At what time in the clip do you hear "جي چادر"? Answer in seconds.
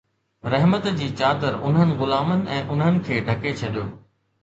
1.01-1.59